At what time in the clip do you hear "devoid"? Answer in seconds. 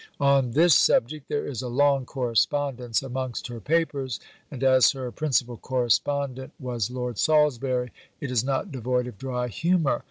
8.71-9.05